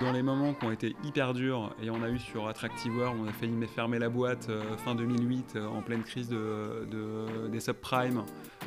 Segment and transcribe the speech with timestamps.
[0.00, 3.20] Dans les moments qui ont été hyper durs, et on a eu sur Attractive World,
[3.22, 7.48] on a failli fermer la boîte euh, fin 2008 euh, en pleine crise de, de-
[7.48, 8.24] des subprimes,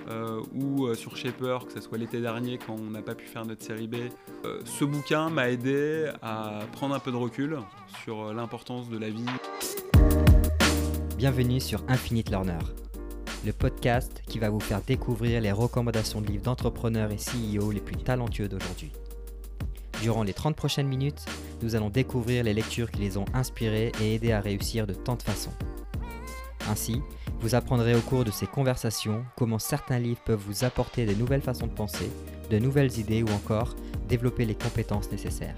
[0.10, 3.46] euh, ou sur Shaper, que ce soit l'été dernier quand on n'a pas pu faire
[3.46, 3.96] notre série B.
[4.64, 7.58] Ce bouquin m'a aidé à prendre un peu de recul
[8.04, 9.26] sur l'importance de la vie.
[11.18, 12.60] Bienvenue sur Infinite Learner,
[13.46, 17.82] le podcast qui va vous faire découvrir les recommandations de livres d'entrepreneurs et CEO les
[17.82, 18.92] plus talentueux d'aujourd'hui.
[20.06, 21.26] Durant les 30 prochaines minutes,
[21.64, 25.16] nous allons découvrir les lectures qui les ont inspirés et aidés à réussir de tant
[25.16, 25.54] de façons.
[26.70, 27.02] Ainsi,
[27.40, 31.42] vous apprendrez au cours de ces conversations comment certains livres peuvent vous apporter de nouvelles
[31.42, 32.12] façons de penser,
[32.52, 33.76] de nouvelles idées ou encore
[34.08, 35.58] développer les compétences nécessaires.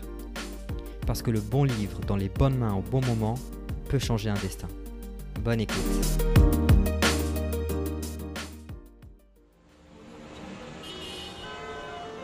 [1.06, 3.36] Parce que le bon livre dans les bonnes mains au bon moment
[3.90, 4.70] peut changer un destin.
[5.42, 5.76] Bonne écoute.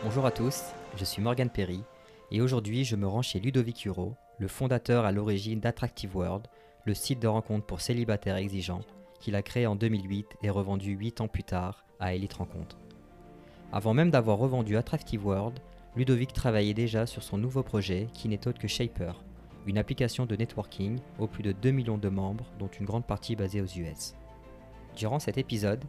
[0.02, 0.62] Bonjour à tous,
[0.96, 1.84] je suis Morgan Perry
[2.34, 6.48] et aujourd'hui je me rends chez Ludovic Huro, le fondateur à l'origine d'Attractive World,
[6.84, 8.80] le site de rencontre pour célibataires exigeants
[9.20, 12.76] qu'il a créé en 2008 et revendu 8 ans plus tard à Elite Rencontre.
[13.72, 15.60] Avant même d'avoir revendu Attractive World,
[15.94, 19.22] Ludovic travaillait déjà sur son nouveau projet qui n'est autre que Shaper,
[19.64, 23.36] une application de networking aux plus de 2 millions de membres, dont une grande partie
[23.36, 24.16] basée aux US.
[24.96, 25.84] Durant cet épisode,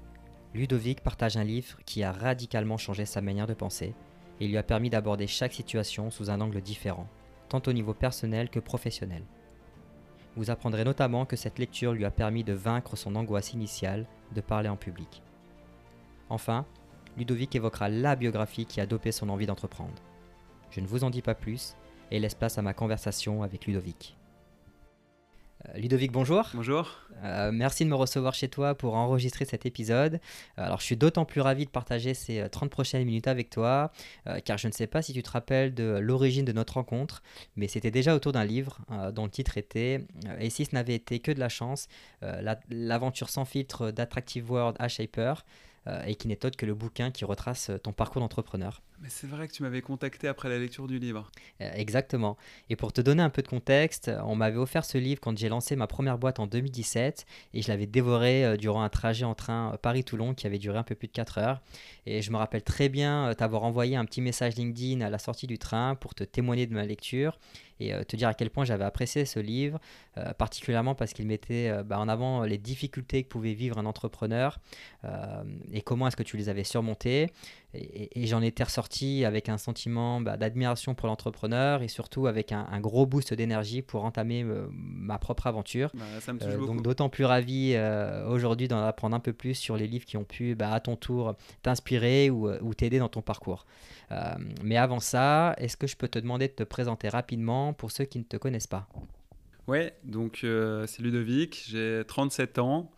[0.53, 3.95] Ludovic partage un livre qui a radicalement changé sa manière de penser
[4.39, 7.07] et lui a permis d'aborder chaque situation sous un angle différent,
[7.49, 9.23] tant au niveau personnel que professionnel.
[10.35, 14.41] Vous apprendrez notamment que cette lecture lui a permis de vaincre son angoisse initiale de
[14.41, 15.21] parler en public.
[16.29, 16.65] Enfin,
[17.17, 19.93] Ludovic évoquera la biographie qui a dopé son envie d'entreprendre.
[20.71, 21.75] Je ne vous en dis pas plus
[22.11, 24.17] et laisse place à ma conversation avec Ludovic.
[25.73, 26.49] Euh, Ludovic, bonjour.
[26.53, 26.91] Bonjour.
[27.23, 30.19] Euh, merci de me recevoir chez toi pour enregistrer cet épisode.
[30.57, 33.91] Alors, je suis d'autant plus ravi de partager ces euh, 30 prochaines minutes avec toi,
[34.27, 37.23] euh, car je ne sais pas si tu te rappelles de l'origine de notre rencontre,
[37.55, 40.75] mais c'était déjà autour d'un livre euh, dont le titre était euh, Et si ce
[40.75, 41.87] n'avait été que de la chance,
[42.23, 45.41] euh, la- l'aventure sans filtre d'Attractive World à Shaper, euh,
[46.05, 48.81] et qui n'est autre que le bouquin qui retrace euh, ton parcours d'entrepreneur.
[49.01, 51.29] Mais c'est vrai que tu m'avais contacté après la lecture du livre.
[51.61, 52.37] Euh, Exactement.
[52.69, 55.37] Et pour te donner un peu de contexte, euh, on m'avait offert ce livre quand
[55.37, 59.25] j'ai lancé ma première boîte en 2017 et je l'avais dévoré euh, durant un trajet
[59.25, 61.61] en train euh, Paris-Toulon qui avait duré un peu plus de 4 heures.
[62.05, 65.19] Et je me rappelle très bien euh, t'avoir envoyé un petit message LinkedIn à la
[65.19, 67.37] sortie du train pour te témoigner de ma lecture
[67.79, 69.79] et euh, te dire à quel point j'avais apprécié ce livre,
[70.17, 73.85] euh, particulièrement parce qu'il mettait euh, bah, en avant les difficultés que pouvait vivre un
[73.85, 74.59] entrepreneur
[75.71, 77.29] et comment est-ce que tu les avais surmontées.
[77.75, 82.67] Et, j'en étais ressorti avec un sentiment bah, d'admiration pour l'entrepreneur et surtout avec un,
[82.71, 85.91] un gros boost d'énergie pour entamer euh, ma propre aventure.
[85.93, 89.33] Bah, ça me touche Euh, donc d'autant plus ravi euh, aujourd'hui d'en apprendre un peu
[89.33, 92.99] plus sur les livres qui ont pu bah, à ton tour t'inspirer ou, ou t'aider
[92.99, 93.65] dans ton parcours.
[94.63, 98.05] Mais avant ça, est-ce que je peux te demander de te présenter rapidement pour ceux
[98.05, 98.87] qui ne te connaissent pas?
[99.67, 102.91] Ouais, donc euh, c'est Ludovic, j'ai 37 ans,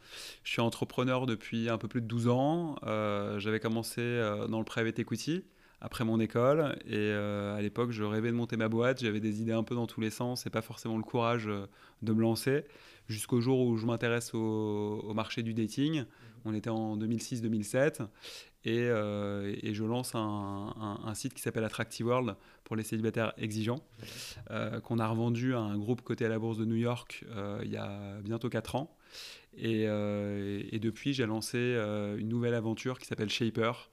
[0.44, 2.75] je suis entrepreneur depuis un peu plus de 12 ans.
[2.83, 5.45] Euh, J'avais commencé euh, dans le private equity
[5.79, 6.78] après mon école.
[6.85, 9.88] Et à l'époque je rêvais de monter ma boîte, j'avais des idées un peu dans
[9.88, 10.45] tous les sens.
[10.45, 11.50] Et pas forcément le courage
[12.02, 12.63] de me lancer
[13.08, 16.03] jusqu'au jour où je m'intéresse au, marché du dating.
[16.46, 18.08] On était en 2006-2007
[18.63, 23.81] et, euh, et je lance un, site qui s'appelle Attractive World pour les célibataires exigeants
[24.52, 27.62] euh, qu'on a revendu à un groupe coté à la bourse de New York euh,
[27.63, 28.96] il y a bientôt 4 ans.
[29.59, 29.88] Et,
[30.79, 33.90] depuis, j'ai lancé une nouvelle aventure qui s'appelle Shaper,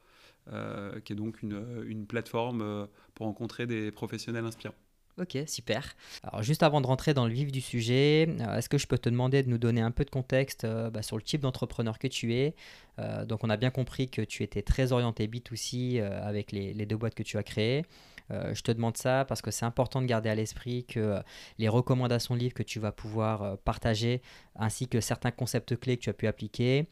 [1.05, 4.75] qui est donc une, plateforme pour rencontrer des professionnels inspirants.
[5.17, 5.95] Ok, super.
[6.25, 8.99] Alors juste avant de rentrer dans le vif du sujet, euh, est-ce que je peux
[8.99, 12.01] te demander de nous donner un peu de contexte euh, bah, sur le type d'entrepreneur
[12.01, 12.57] que tu es?
[12.99, 16.75] Euh, Donc on a bien compris que tu étais très orienté B2C euh, avec les,
[16.75, 17.85] les deux boîtes que tu as créées.
[18.31, 21.21] Je te demande ça parce que c'est important de garder à l'esprit que
[21.59, 24.23] les recommandations livres que tu vas pouvoir partager
[24.57, 26.89] ainsi que certains concepts clés que tu as pu appliquer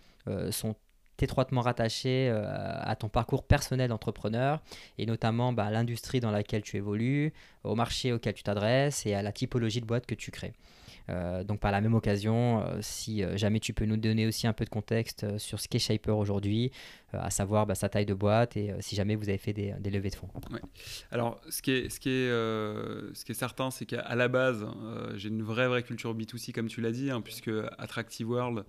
[0.50, 0.77] sont
[1.21, 2.45] étroitement rattachés euh,
[2.81, 4.61] à ton parcours personnel d'entrepreneur
[4.99, 7.33] et notamment bah, à l'industrie dans laquelle tu évolues,
[7.64, 10.53] au marché auquel tu t'adresses et à la typologie de boîte que tu crées.
[11.08, 14.46] Euh, donc par la même occasion, euh, si euh, jamais tu peux nous donner aussi
[14.46, 16.70] un peu de contexte sur ce qu'est Shaper aujourd'hui,
[17.12, 20.10] à savoir bah, sa taille de boîte et si jamais vous avez fait des, levées
[20.10, 20.28] de fonds.
[21.10, 24.66] Alors, ce qui est, certain, c'est qu'à la base,
[25.16, 28.64] j'ai une vraie, vraie culture B2C, comme tu l'as dit, hein, puisque Attractive World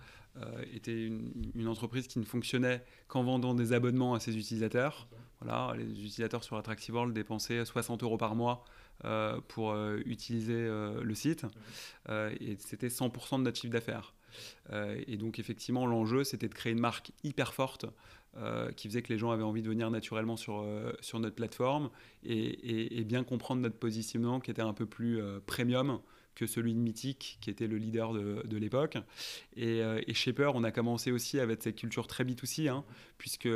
[0.74, 5.08] était une, une entreprise qui ne fonctionnait qu'en vendant des abonnements à ses utilisateurs.
[5.40, 8.66] Voilà, les utilisateurs sur Attractive World dépensaient 60 euros par mois
[9.06, 11.46] euh, pour euh, utiliser euh, le site,
[12.10, 14.14] et c'était 100% de notre chiffre d'affaires.
[14.72, 17.86] et donc effectivement, l'enjeu, c'était de créer une marque hyper forte
[18.76, 20.66] qui faisait que les gens avaient envie de venir naturellement sur,
[21.02, 21.92] sur notre plateforme
[22.24, 26.00] et, bien comprendre notre positionnement qui était un peu plus premium
[26.36, 28.98] que celui de Mythic, qui était le leader de, l'époque.
[29.56, 32.84] Et, et, Shaper, on a commencé aussi avec cette culture très B2C, hein,
[33.18, 33.50] puisque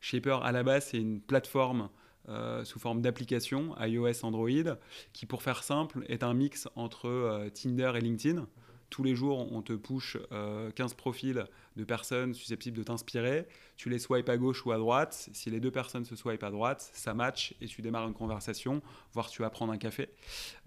[0.00, 1.90] Shaper, à la base, c'est une plateforme
[2.28, 4.76] euh, sous forme d'application iOS, Android,
[5.12, 8.46] qui pour faire simple est un mix entre euh, Tinder et LinkedIn.
[8.90, 11.46] Tous les jours, on te push 15 euh, profils
[11.76, 13.48] de personnes susceptibles de t'inspirer.
[13.76, 15.30] Tu les swipes à gauche ou à droite.
[15.32, 18.82] Si les deux personnes se swipent à droite, ça match et tu démarres une conversation,
[19.14, 20.10] voire tu vas prendre un café.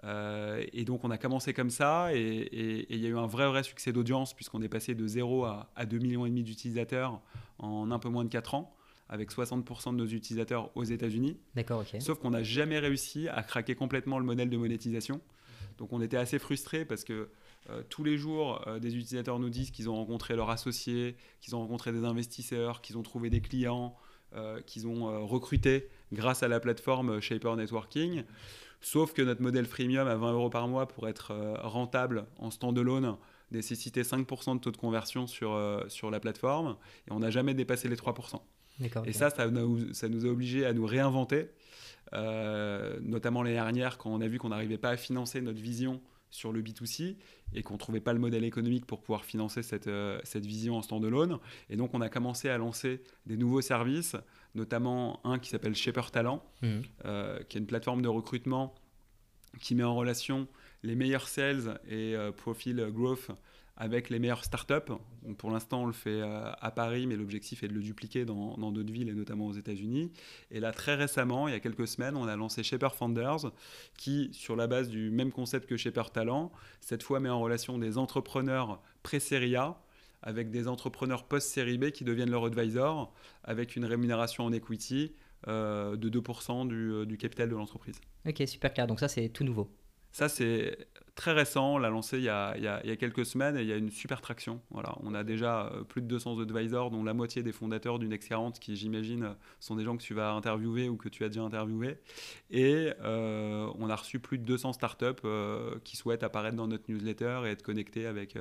[0.03, 2.49] et donc, on a commencé comme ça et
[2.89, 5.69] il y a eu un vrai, vrai succès d'audience puisqu'on est passé de 0 à,
[5.75, 7.21] à 2,5 millions et demi d'utilisateurs
[7.59, 8.74] en un peu moins de 4 ans
[9.09, 11.37] avec 60% de nos utilisateurs aux États-Unis.
[11.55, 12.01] D'accord, ok.
[12.01, 15.21] Sauf qu'on n'a jamais réussi à craquer complètement le modèle de monétisation.
[15.77, 17.29] Donc on était assez frustrés parce que
[17.69, 21.55] euh, tous les jours, euh, des utilisateurs nous disent qu'ils ont rencontré leurs associés, qu'ils
[21.55, 23.95] ont rencontré des investisseurs, qu'ils ont trouvé des clients,
[24.35, 28.23] euh, qu'ils ont recruté grâce à la plateforme Shaper Networking.
[28.81, 33.17] Sauf que notre modèle freemium à 20 euros par mois pour être rentable en standalone
[33.49, 36.77] nécessitait 5% de taux de conversion sur, sur la plateforme
[37.07, 38.41] et on n'a jamais dépassé les 3%.
[38.79, 41.49] Et ça, ça nous, ça nous, a obligés à nous réinventer,
[42.13, 46.01] euh, notamment l'année dernière quand on a vu qu'on n'arrivait pas à financer notre vision
[46.29, 47.15] sur le B2C
[47.53, 50.75] et qu'on ne trouvait pas le modèle économique pour pouvoir financer cette, euh, cette vision
[50.75, 51.39] en standalone.
[51.69, 54.17] Et donc, on a commencé à lancer des nouveaux services,
[54.53, 56.81] notamment un qui s'appelle Shaper Talent, mhm.
[57.05, 58.75] euh, qui est une plateforme de recrutement
[59.61, 60.49] qui met en relation
[60.83, 63.31] les meilleurs sales et profil growth
[63.77, 64.93] avec les meilleures startups.
[65.37, 68.71] Pour l'instant, on le fait euh, à Paris, mais l'objectif est de le dupliquer dans
[68.71, 70.11] d'autres villes et notamment aux États-Unis.
[70.51, 73.51] Et là, très récemment, il y a quelques semaines, on a lancé Shaper Founders,
[73.97, 77.77] qui, sur la base du même concept que Shaper Talent, cette fois met en relation
[77.77, 79.81] des entrepreneurs pré-série A
[80.25, 83.13] avec des entrepreneurs post-série B qui deviennent leur advisor
[83.43, 85.13] avec une rémunération en equity
[85.47, 88.01] euh, de 2% du, euh, du capital de l'entreprise.
[88.27, 88.87] Ok, super clair.
[88.87, 89.69] Donc ça, c'est tout nouveau.
[90.15, 90.77] Ça, c'est
[91.15, 91.73] très récent.
[91.73, 93.75] On l'a lancé il y, a, il, y a, quelques semaines et il y a
[93.75, 94.61] une super traction.
[94.69, 94.95] Voilà.
[95.03, 98.57] On a déjà euh, plus de 200 advisors, dont la moitié des fondateurs d'une X40
[98.57, 101.97] qui, j'imagine, sont des gens que tu vas interviewer ou que tu as déjà interviewé.
[102.49, 106.89] Et euh, on a reçu plus de 200 startups euh, qui souhaitent apparaître dans notre
[106.89, 108.37] newsletter et être connectés avec,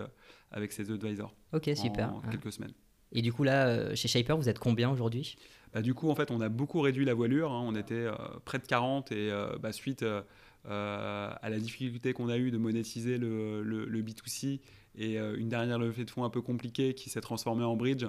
[0.53, 1.35] avec ces advisors.
[1.53, 2.15] Ok, super.
[2.15, 2.75] En quelques semaines.
[3.11, 5.35] Et du coup, là, chez Shaper, vous êtes combien aujourd'hui?
[5.73, 7.51] Bah, Du coup, en fait, on a beaucoup réduit la voilure.
[7.51, 7.65] Hein.
[7.67, 8.07] On était
[8.45, 10.23] près de 40 et bah, suite euh,
[10.67, 14.61] à la difficulté qu'on a eu de monétiser le, le, B2C
[14.97, 18.07] et euh, une dernière levée de fonds un peu compliquée qui s'est transformée en bridge.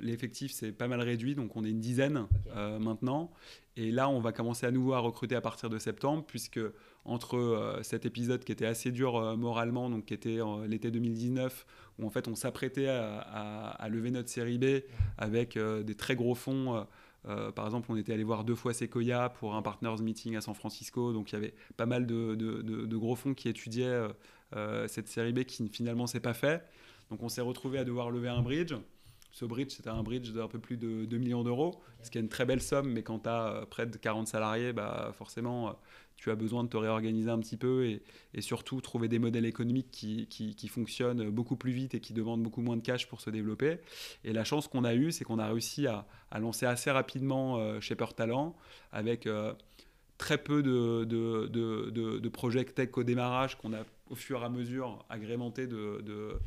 [0.00, 2.26] L'effectif s'est pas mal réduit, donc on est une dizaine
[2.56, 3.30] euh, maintenant.
[3.76, 6.60] Et là, on va commencer à nouveau à recruter à partir de septembre, puisque
[7.04, 10.38] entre cet épisode qui était assez dur moralement, donc qui était
[10.68, 11.66] l'été 2019,
[11.98, 14.82] où en fait on s'apprêtait à, à, lever notre série B
[15.16, 16.86] avec des très gros fonds
[17.28, 20.40] euh, par exemple, on était allé voir deux fois Sequoia pour un partners meeting à
[20.40, 24.08] San Francisco, donc il y avait pas mal de, gros fonds qui étudiaient euh,
[24.56, 26.64] euh, cette série B qui finalement s'est pas fait.
[27.10, 28.74] Donc on s'est retrouvé à devoir lever un bridge.
[29.30, 32.20] Ce bridge, c'était un bridge d'un peu plus de 2 millions d'euros, ce qui est
[32.20, 35.74] une très belle somme, mais quand tu as près de 40 salariés, bah forcément,
[36.16, 38.02] tu as besoin de te réorganiser un petit peu et,
[38.40, 42.76] surtout trouver des modèles économiques qui, fonctionnent beaucoup plus vite et qui demandent beaucoup moins
[42.76, 43.78] de cash pour se développer.
[44.24, 46.06] Et la chance qu'on a eue, c'est qu'on a réussi à,
[46.38, 48.56] lancer assez rapidement euh, Shaper Talent
[48.90, 49.52] avec euh,
[50.22, 55.66] très peu de, projets tech au démarrage qu'on a au fur et à mesure agrémenté
[55.66, 56.38] de,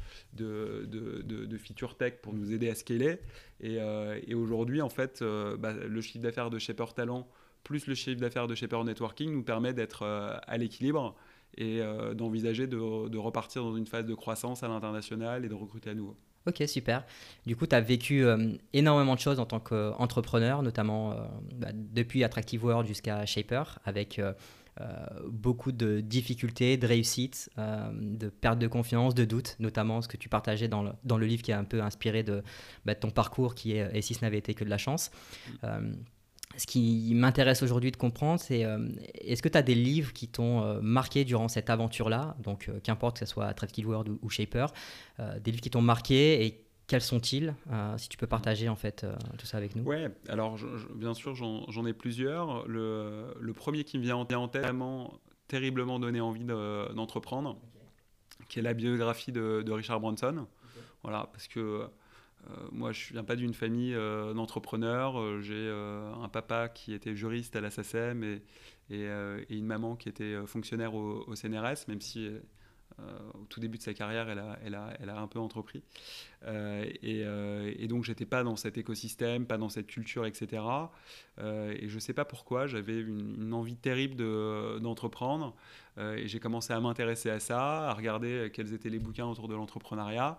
[1.58, 3.20] features tech pour nous aider à scaler.
[3.60, 7.28] Et, euh, aujourd'hui, en fait, euh, bah, le chiffre d'affaires de Shaper Talent
[7.66, 11.16] plus le chiffre d'affaires de Shaper Networking nous permet d'être euh, à l'équilibre
[11.58, 15.90] et euh, d'envisager de, repartir dans une phase de croissance à l'international et de recruter
[15.90, 16.16] à nouveau.
[16.48, 17.04] Ok, super.
[17.46, 21.16] Du coup, tu as vécu euh, énormément de choses en tant qu'entrepreneur, notamment
[21.56, 24.22] bah, depuis Attractive World jusqu'à Shaper, avec
[25.30, 30.30] beaucoup de difficultés, de réussites, de perte de confiance, de doutes, notamment ce que tu
[30.30, 32.44] partageais dans le, dans le livre qui est un peu inspiré de,
[32.86, 35.10] bah, ton parcours qui est Et si ce n'avait été que de la chance.
[35.64, 35.94] Mm
[36.58, 40.28] ce qui m'intéresse aujourd'hui de comprendre, c'est euh, est-ce que tu as des livres qui
[40.28, 42.36] t'ont euh, marqué durant cette aventure-là?
[42.42, 44.68] Donc, euh, qu'importe que ce soit Attractive World ou, Shaper,
[45.40, 47.56] des livres qui t'ont marqué et quels sont-ils?
[47.98, 49.06] Si tu peux partager en fait
[49.38, 49.84] tout ça avec nous.
[49.84, 50.58] Ouais, alors
[50.94, 52.68] bien sûr, j'en ai plusieurs.
[52.68, 57.58] Le, premier qui me vient en tête, vraiment terriblement donné envie d'entreprendre,
[58.50, 60.48] qui est la biographie de, Richard Branson.
[61.04, 61.88] Voilà, parce que
[62.72, 65.20] moi, je viens pas d'une famille euh, d'entrepreneurs.
[65.20, 68.42] Euh, j'ai un papa qui était juriste à la SACEM et,
[69.50, 72.30] une maman qui était fonctionnaire au, CNRS, même si
[73.34, 75.84] au tout début de sa carrière, elle a, elle a, elle a un peu entrepris.
[76.48, 80.64] et, et, donc, j'étais pas dans cet écosystème, pas dans cette culture, etc.
[81.42, 84.16] et je sais pas pourquoi, j'avais une, envie terrible
[84.80, 85.56] d'entreprendre.
[85.98, 89.56] et j'ai commencé à m'intéresser à ça, à regarder quels étaient les bouquins autour de
[89.56, 90.38] l'entrepreneuriat.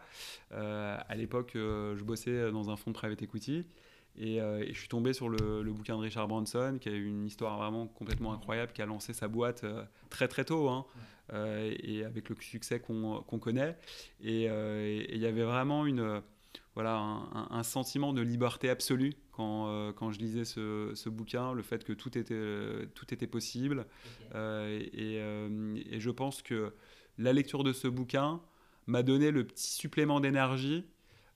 [0.50, 3.66] à l'époque, je bossais dans un fonds de private equity.
[4.20, 7.58] Euh, et, je suis tombé sur le, bouquin de Richard Branson, qui a une histoire
[7.58, 10.86] vraiment complètement incroyable, qui a lancé sa boîte euh, très très tôt, hein,
[11.32, 13.76] euh, et avec le succès qu'on connaît.
[14.22, 16.22] Et il y avait vraiment une,
[16.74, 16.98] voilà,
[17.50, 22.16] un, sentiment de liberté absolue quand, quand je lisais ce, bouquin, le fait que tout
[22.16, 23.86] était, tout était possible.
[24.34, 26.72] et, et, je pense que
[27.18, 28.40] la lecture de ce bouquin
[28.86, 30.84] m'a donné le petit supplément d'énergie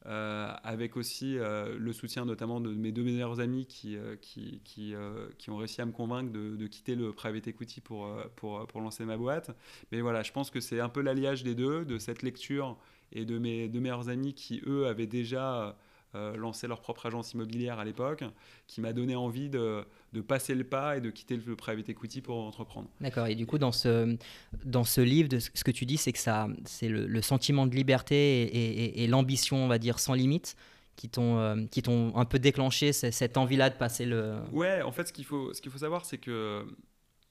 [0.06, 4.62] euh, avec aussi euh, le soutien notamment de mes deux meilleurs amis qui, euh, qui,
[4.64, 4.94] qui,
[5.36, 8.80] qui, ont réussi à me convaincre de, de, quitter le private equity pour, pour, pour,
[8.80, 9.50] lancer ma boîte.
[9.92, 12.78] Mais voilà, je pense que c'est un peu l'alliage des deux, de cette lecture
[13.12, 15.76] et de mes deux meilleurs amis qui, eux, avaient déjà
[16.16, 18.24] euh, lancer leur propre agence immobilière à l'époque,
[18.66, 22.20] qui m'a donné envie de, de, passer le pas et de quitter le private equity
[22.20, 22.88] pour entreprendre.
[23.00, 23.26] D'accord.
[23.26, 24.16] Et du coup, dans ce,
[24.64, 27.74] dans ce livre, de ce que tu dis, c'est que ça, c'est le, sentiment de
[27.74, 30.56] liberté et, et, l'ambition, on va dire, sans limite
[31.00, 34.36] qui t'ont euh, qui t'ont un peu déclenché cette envie-là de passer le.
[34.52, 36.66] Ouais, en fait, ce qu'il faut ce qu'il faut savoir, c'est que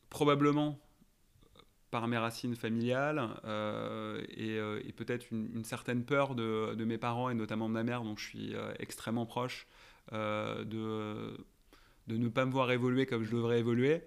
[0.09, 0.79] probablement
[1.91, 7.35] par mes racines familiales euh, euh, et, peut-être une, certaine peur de, mes parents et
[7.35, 9.67] notamment de ma mère, dont je suis extrêmement proche,
[10.11, 11.37] de,
[12.09, 14.01] de ne pas me voir évoluer comme je devrais évoluer.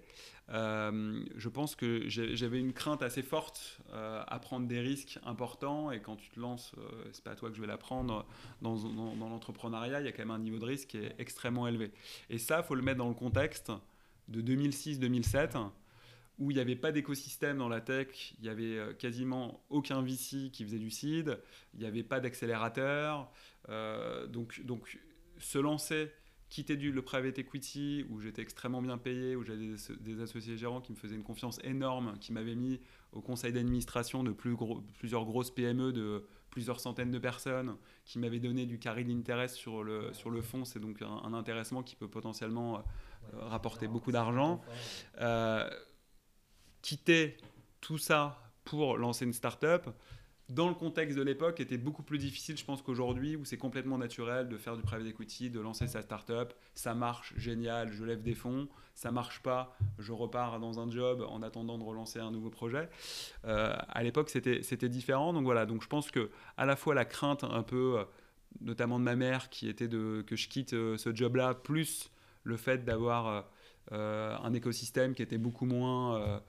[0.49, 6.17] je pense que j'avais une crainte assez forte à prendre des risques importants et quand
[6.17, 6.73] tu te lances,
[7.13, 8.25] c'est pas à toi que je vais l'apprendre,
[8.61, 11.67] dans, dans, l'entrepreneuriat, il y a quand même un niveau de risque qui est extrêmement
[11.67, 11.91] élevé.
[12.29, 13.71] Et ça, il faut le mettre dans le contexte
[14.27, 15.71] de 2006-2007
[16.39, 20.01] où il n'y avait pas d'écosystème dans la tech, il n'y avait euh, quasiment aucun
[20.01, 21.39] VC qui faisait du seed,
[21.73, 23.31] il n'y avait pas d'accélérateur.
[23.69, 24.99] Euh, donc, donc,
[25.37, 26.11] se lancer,
[26.53, 30.81] quitter du, le private equity, où j'étais extrêmement bien payé, où j'avais des, associés gérants
[30.81, 32.79] qui me faisaient une confiance énorme, qui m'avaient mis
[33.11, 38.67] au conseil d'administration de plusieurs grosses PME de plusieurs centaines de personnes, qui m'avaient donné
[38.67, 40.63] du carry d'intérêt sur le, sur fonds.
[40.63, 42.77] C'est donc un, intéressement qui peut potentiellement
[43.33, 44.61] euh, rapporter beaucoup d'argent
[46.83, 47.37] quitter
[47.81, 49.89] tout ça pour lancer une start-up,
[50.53, 53.97] dans le contexte de l'époque, était beaucoup plus difficile, je pense, qu'aujourd'hui, où c'est complètement
[53.97, 56.53] naturel de faire du private equity, de lancer sa start-up.
[56.75, 58.67] Ça marche, génial, je lève des fonds.
[58.93, 62.89] Ça marche pas, je repars dans un job en attendant de relancer un nouveau projet.
[63.45, 65.33] Euh, à l'époque, c'était différent.
[65.33, 68.03] Donc voilà, donc je pense que à la fois la crainte un peu, euh,
[68.61, 72.11] notamment de ma mère, qui était de, que je quitte euh, ce job-là, plus
[72.43, 73.45] le fait d'avoir
[73.91, 76.39] un écosystème qui était beaucoup moins euh,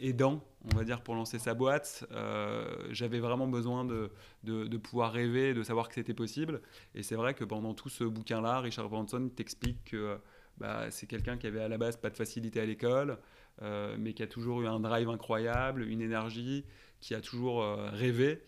[0.00, 2.04] aidant, on va dire, pour lancer sa boîte.
[2.12, 4.10] Euh, j'avais vraiment besoin de,
[4.44, 6.60] de, pouvoir rêver, de savoir que c'était possible.
[6.94, 10.18] Et c'est vrai que pendant tout ce bouquin-là, Richard Branson t'explique que
[10.58, 13.18] bah, c'est quelqu'un qui avait à la base pas de facilité à l'école,
[13.62, 16.64] euh, mais qui a toujours eu un drive incroyable, une énergie,
[17.00, 18.42] qui a toujours rêvé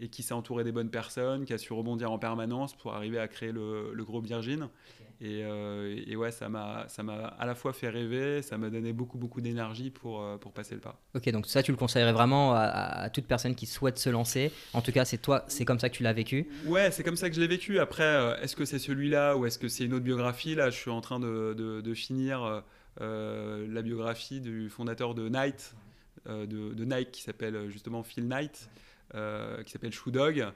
[0.00, 3.18] et qui s'est entouré des bonnes personnes, qui a su rebondir en permanence pour arriver
[3.18, 4.70] à créer le, le groupe Virgin.
[5.20, 8.92] Euh, et, ouais, ça m'a, ça m'a à la fois fait rêver, ça m'a donné
[8.92, 11.00] beaucoup, beaucoup d'énergie pour, euh, pour passer le pas.
[11.14, 14.52] Ok, donc ça, tu le conseillerais vraiment à, toute personne qui souhaite se lancer.
[14.74, 16.48] En tout cas, c'est toi, c'est comme ça que tu l'as vécu.
[16.66, 17.80] Ouais, c'est comme ça que je l'ai vécu.
[17.80, 20.54] Après, euh, est-ce que c'est celui-là ou est-ce que c'est une autre biographie?
[20.54, 22.62] Là, je suis en train de, de, finir
[23.00, 25.72] la biographie du fondateur de Nike,
[26.26, 28.68] de, de, Nike, qui s'appelle justement Phil Knight,
[29.12, 30.46] qui s'appelle Shoe Dog.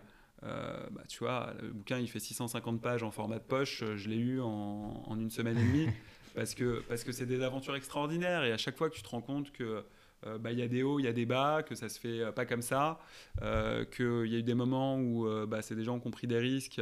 [0.44, 4.08] Euh, bah, tu vois, le bouquin il fait 650 pages en format de poche, je
[4.08, 5.88] l'ai eu en, une semaine et demie
[6.34, 9.08] parce que parce que c'est des aventures extraordinaires et à chaque fois que tu te
[9.08, 9.84] rends compte que
[10.26, 11.98] euh, bah, il y a des hauts, il y a des bas, que ça se
[11.98, 12.98] fait euh, pas comme ça,
[13.40, 16.38] qu'il y a eu des moments où bah, c'est des gens qui ont pris des
[16.38, 16.80] risques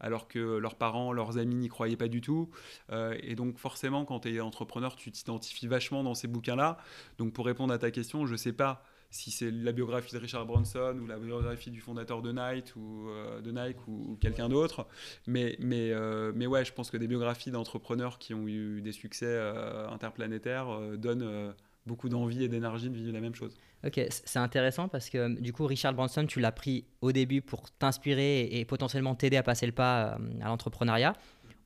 [0.00, 2.50] alors que leurs parents, leurs amis n'y croyaient pas du tout.
[2.92, 6.78] et donc forcément, quand tu es entrepreneur, tu t'identifies vachement dans ces bouquins-là.
[7.18, 10.46] Donc pour répondre à ta question, je sais pas si c'est la biographie de Richard
[10.46, 14.86] Branson ou la biographie du fondateur de Nike ou, euh, de Nike ou, quelqu'un d'autre.
[15.26, 18.92] Mais, mais, euh, mais ouais, je pense que des biographies d'entrepreneurs qui ont eu des
[18.92, 20.66] succès euh, interplanétaires
[20.98, 21.54] donnent
[21.86, 23.56] beaucoup d'envie et d'énergie de vivre la même chose.
[23.84, 27.70] Ok, c'est intéressant parce que du coup, Richard Branson, tu l'as pris au début pour
[27.70, 31.12] t'inspirer et, potentiellement t'aider à passer le pas à l'entrepreneuriat.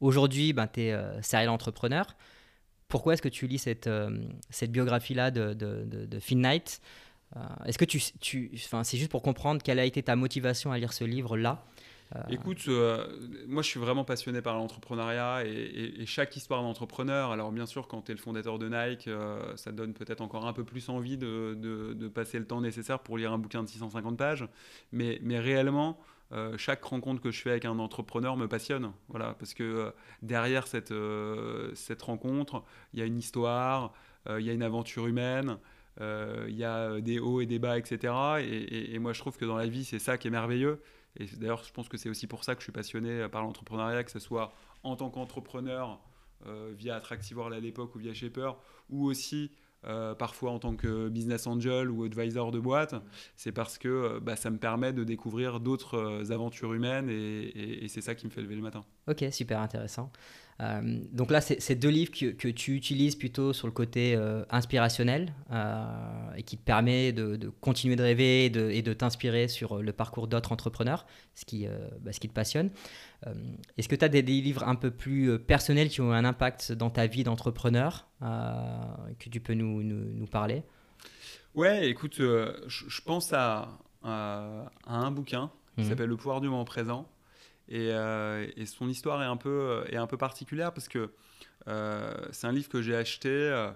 [0.01, 2.07] Aujourd'hui, ben, tu es serial entrepreneur.
[2.89, 3.89] Pourquoi est-ce que tu lis cette,
[4.51, 6.81] cette biographie-là de, de, de, de Phil Knight?
[7.65, 10.93] Est-ce que tu, tu c'est juste pour comprendre quelle a été ta motivation à lire
[10.93, 11.65] ce livre-là
[12.29, 12.69] Écoute,
[13.47, 18.03] moi je suis vraiment passionné par l'entrepreneuriat et, chaque histoire d'entrepreneur, alors bien sûr quand
[18.03, 19.09] tu es le fondateur de Nike,
[19.55, 23.33] ça donne peut-être encore un peu plus envie de, passer le temps nécessaire pour lire
[23.33, 24.49] un bouquin de 650 pages,
[24.91, 26.01] mais, mais réellement,
[26.33, 28.93] euh, chaque rencontre que je fais avec un entrepreneur me passionne.
[29.09, 29.91] Voilà, parce que euh,
[30.23, 33.93] derrière cette, euh, cette rencontre, il y a une histoire,
[34.29, 35.57] il y a une aventure humaine,
[35.99, 38.13] il y a des hauts et des bas, etc.
[38.41, 40.83] Et, moi, je trouve que dans la vie, c'est ça qui est merveilleux.
[41.17, 44.05] Et d'ailleurs, je pense que c'est aussi pour ça que je suis passionné par l'entrepreneuriat,
[44.05, 46.01] que ce soit en tant qu'entrepreneur
[46.73, 48.57] via Attractive World à l'époque ou via Shaper,
[48.89, 49.51] ou aussi
[49.87, 52.95] euh, parfois en tant que business angel ou advisor de boîte,
[53.35, 57.87] c'est parce que euh, bah, ça me permet de découvrir d'autres euh, aventures humaines et,
[57.89, 58.85] c'est ça qui me fait lever le matin.
[59.09, 60.13] Ok, super intéressant.
[61.13, 64.19] Donc là, c'est deux livres que, tu utilises plutôt sur le côté
[64.51, 65.33] inspirationnel
[66.37, 68.51] et qui te permet de, continuer de rêver et
[68.83, 71.67] de, t'inspirer sur le parcours d'autres entrepreneurs, ce qui,
[72.03, 72.71] bah, ce qui te passionne.
[73.27, 73.35] Euh,
[73.77, 76.73] est-ce que tu as des, livres un peu plus euh, personnels qui ont un impact
[76.73, 78.81] dans ta vie d'entrepreneur euh,
[79.19, 80.63] que tu peux nous, nous, parler?
[81.55, 83.69] Ouais, écoute, je, pense à,
[84.03, 85.89] un bouquin qui mhm.
[85.89, 87.09] s'appelle Le pouvoir du moment présent.
[87.71, 91.11] Et, son histoire est un peu, est un peu particulière parce que
[91.67, 93.69] c'est un livre que j'ai acheté.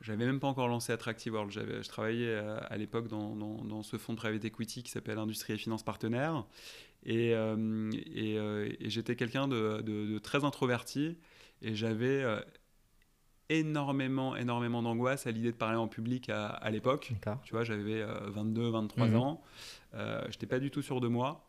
[0.00, 1.52] j'avais même pas encore lancé Attractive World.
[1.52, 5.58] Je travaillais à l'époque dans, dans, ce fonds de private equity qui s'appelle Industrie et
[5.58, 6.44] Finance Partenaires.
[7.08, 11.16] Euh, euh, et, j'étais quelqu'un de, très introverti
[11.60, 12.40] et j'avais euh,
[13.58, 17.12] énormément, énormément d'angoisse à l'idée de parler en public à, l'époque.
[17.44, 19.16] Tu vois, j'avais 22, 23 mhm.
[19.16, 19.42] ans.
[19.94, 21.46] Euh, je n'étais pas du tout sûr de moi.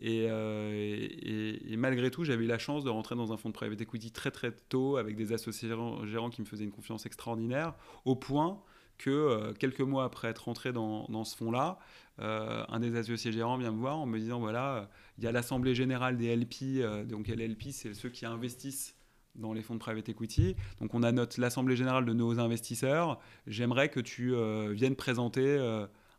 [0.00, 3.80] Et, et, malgré tout, j'avais eu la chance de rentrer dans un fonds de private
[3.80, 8.16] equity très très tôt avec des associés gérants qui me faisaient une confiance extraordinaire, au
[8.16, 8.60] point
[8.98, 11.78] que quelques mois après être rentré dans, dans ce fonds-là,
[12.20, 15.32] euh, un des associés gérants vient me voir en me disant voilà, il y a
[15.32, 18.94] l'assemblée générale des LP, euh, donc les LP, c'est ceux qui investissent
[19.36, 20.56] dans les fonds de private equity.
[20.80, 23.20] Donc on a notre l'assemblée générale de nos investisseurs.
[23.46, 25.58] J'aimerais que tu euh, viennes présenter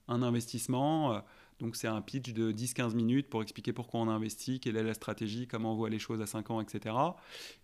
[0.07, 1.21] un investissement.
[1.59, 4.93] Donc c'est un pitch de 10-15 minutes pour expliquer pourquoi on investit, quelle est la
[4.93, 6.95] stratégie, comment on voit les choses à 5 ans, etc.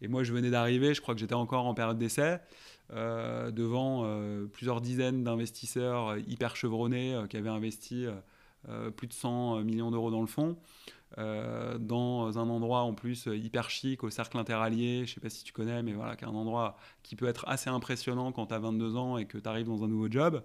[0.02, 2.40] Et moi je venais d'arriver, je crois que j'étais encore en période d'essai,
[2.90, 4.08] devant
[4.54, 8.08] plusieurs dizaines d'investisseurs hyper chevronnés qui avaient investi
[8.70, 10.56] euh, plus de 100 euh, millions d'euros dans le fond,
[11.18, 15.30] euh, dans un endroit en plus hyper chic, au Cercle Interallié, je ne sais pas
[15.30, 18.48] si tu connais, mais voilà, qui est un endroit qui peut être assez impressionnant quand
[18.48, 20.42] tu as 22 ans et que tu arrives dans un nouveau job.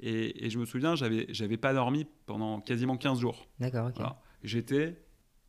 [0.00, 3.46] Et, je me souviens, j'avais, j'avais pas dormi pendant quasiment 15 jours.
[3.58, 4.04] D'accord, ok.
[4.42, 5.02] J'étais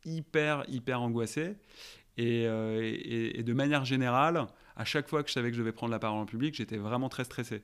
[0.04, 1.56] hyper, hyper angoissé.
[2.16, 5.92] Et, et, de manière générale, à chaque fois que je savais que je devais prendre
[5.92, 7.62] la parole en public, j'étais vraiment très stressé.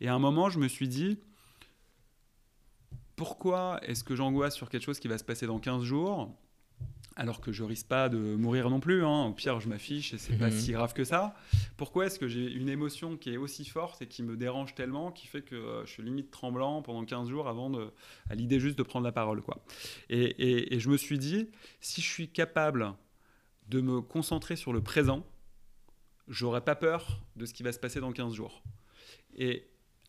[0.00, 1.18] Et à un moment, je me suis dit,
[3.16, 6.34] pourquoi est-ce que j'angoisse sur quelque chose qui va se passer dans 15 jours
[7.16, 9.26] alors que je risque pas de mourir non plus, hein.
[9.26, 10.58] au pire je m'affiche et c'est pas mhm.
[10.58, 11.34] si grave que ça.
[11.76, 15.12] Pourquoi est-ce que j'ai une émotion qui est aussi forte et qui me dérange tellement,
[15.12, 17.90] qui fait que euh, je suis limite tremblant pendant 15 jours avant de,
[18.30, 19.62] à l'idée juste de prendre la parole quoi.
[20.08, 21.48] Et, et, je me suis dit,
[21.80, 22.94] si je suis capable
[23.68, 25.26] de me concentrer sur le présent,
[26.28, 28.62] j'aurais pas peur de ce qui va se passer dans 15 jours.
[29.36, 29.68] Et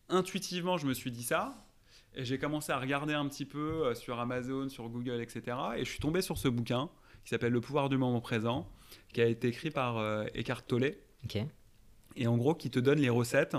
[0.09, 1.65] intuitivement je me suis dit ça,
[2.15, 5.57] et j'ai commencé à regarder un petit peu euh, sur Amazon, sur Google, etc.
[5.77, 6.89] Et je suis tombé sur ce bouquin
[7.23, 8.69] qui s'appelle Le pouvoir du moment présent,
[9.13, 10.95] qui a été écrit par euh, Eckhart Tolle.
[12.15, 13.57] Et en gros, qui te donne les recettes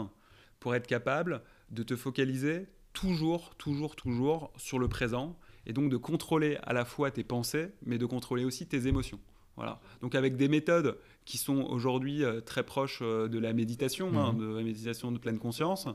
[0.60, 5.36] pour être capable de te focaliser toujours, toujours, toujours sur le présent.
[5.66, 9.18] Et donc de contrôler à la fois tes pensées, mais de contrôler aussi tes émotions.
[9.56, 9.80] Voilà.
[10.02, 14.32] Donc avec des méthodes qui sont aujourd'hui euh, très proches euh, de la méditation, hein,
[14.32, 14.40] mhm.
[14.40, 15.88] de la méditation de pleine conscience,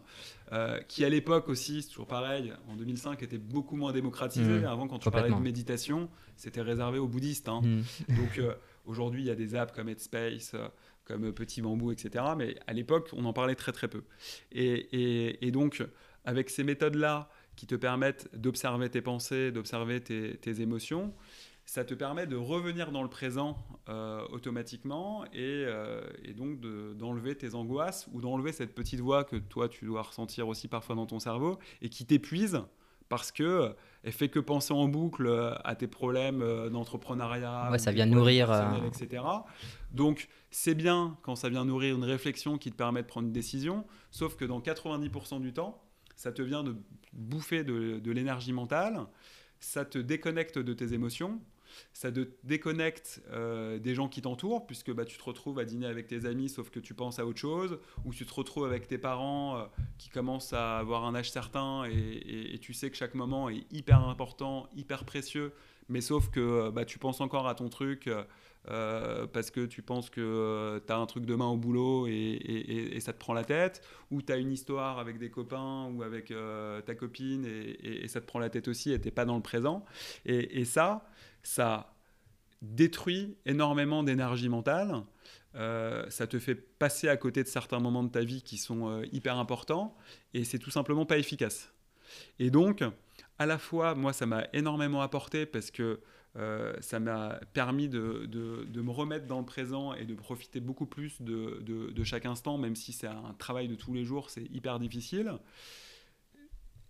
[0.52, 4.60] euh, qui à l'époque aussi, c'est toujours pareil, en 2005 était beaucoup moins démocratisé.
[4.60, 4.66] Mhm.
[4.66, 7.48] Avant, quand tu parlais de méditation, c'était réservé aux bouddhistes.
[7.48, 7.62] Hein.
[7.64, 7.84] Mhm.
[8.16, 8.42] Donc
[8.86, 10.56] aujourd'hui, il y a des apps comme Headspace,
[11.06, 12.26] comme Petit Bambou, etc.
[12.38, 14.04] Mais à l'époque, on en parlait très très peu.
[14.52, 15.84] Et, donc,
[16.26, 21.14] avec ces méthodes-là qui te permettent d'observer tes pensées, d'observer tes, tes émotions,
[21.70, 23.56] ça te permet de revenir dans le présent
[23.90, 26.60] euh, automatiquement et, euh, et donc
[26.98, 30.96] d'enlever tes angoisses ou d'enlever cette petite voix que toi tu dois ressentir aussi parfois
[30.96, 32.64] dans ton cerveau et qui t'épuise
[33.08, 33.70] parce que euh,
[34.02, 35.30] elle fait que penser en boucle
[35.64, 38.50] à tes problèmes d'entrepreneuriat, ouais, ça vient nourrir,
[38.88, 39.24] etc.
[39.92, 43.34] Donc c'est bien quand ça vient nourrir une réflexion qui te permet de prendre une
[43.34, 45.84] décision, sauf que dans 90% du temps,
[46.16, 46.76] ça te vient de
[47.14, 49.06] bouffer de, de l'énergie mentale,
[49.60, 51.40] ça te déconnecte de tes émotions
[51.94, 55.88] ça te déconnecte euh, des gens qui t'entourent, puisque bah, tu te retrouves à dîner
[55.88, 58.88] avec tes amis, sauf que tu penses à autre chose, ou tu te retrouves avec
[58.88, 59.64] tes parents euh,
[59.98, 64.08] qui commencent à avoir un âge certain, et, tu sais que chaque moment est hyper
[64.08, 65.54] important, hyper précieux,
[65.88, 68.10] mais sauf que euh, bah, tu penses encore à ton truc.
[69.34, 73.18] parce que tu penses que tu as un truc demain au boulot et, ça te
[73.18, 76.32] prend la tête, ou tu as une histoire avec des copains ou avec
[76.86, 79.84] ta copine et, ça te prend la tête aussi et tu pas dans le présent.
[80.26, 81.06] Et, ça,
[81.44, 81.94] ça
[82.62, 85.04] détruit énormément d'énergie mentale.
[85.56, 88.88] Euh, ça te fait passer à côté de certains moments de ta vie qui sont
[88.88, 89.96] euh, hyper importants
[90.34, 91.74] et c'est tout simplement pas efficace.
[92.38, 92.84] Et donc,
[93.40, 96.02] à la fois, moi, ça m'a énormément apporté parce que
[96.36, 98.28] euh, ça m'a permis de,
[98.76, 102.94] me remettre dans le présent et de profiter beaucoup plus de chaque instant, même si
[102.94, 105.34] c'est un travail de tous les jours, c'est hyper difficile.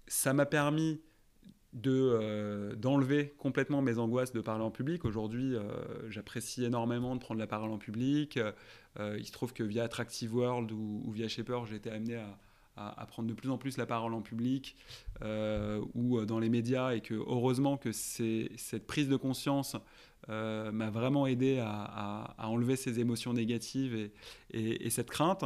[0.07, 1.01] Ça m'a permis
[1.73, 5.05] de euh, d'enlever complètement mes angoisses de parler en public.
[5.05, 5.61] Aujourd'hui, euh,
[6.09, 8.37] j'apprécie énormément de prendre la parole en public.
[8.37, 12.39] Euh, il se trouve que via Attractive World ou, via Shaper, j'ai été amené à,
[12.75, 14.75] à, prendre de plus en plus la parole en public
[15.93, 19.75] ou dans les médias et que heureusement que cette prise de conscience
[20.27, 23.95] m'a vraiment aidé à, à, enlever ces émotions négatives
[24.51, 25.43] et, et, cette crainte.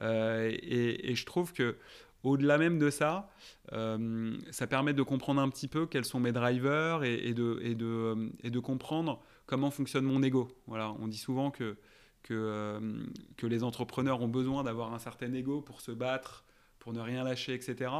[0.00, 1.76] et, je trouve que
[2.24, 3.30] au-delà même de ça,
[3.72, 8.58] euh, ça permet de comprendre un petit peu quels sont mes drivers et, euh, de,
[8.58, 10.48] comprendre comment fonctionne mon ego.
[10.66, 13.04] Voilà, on dit souvent euh,
[13.36, 16.44] que les entrepreneurs ont besoin d'avoir un certain ego pour se battre,
[16.80, 17.90] pour ne rien lâcher, etc.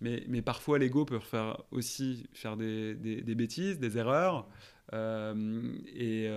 [0.00, 4.46] Mais, parfois, l'ego peut faire aussi faire des, bêtises, des erreurs.
[4.92, 6.28] et,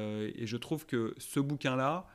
[0.46, 2.08] je trouve que ce bouquin-là,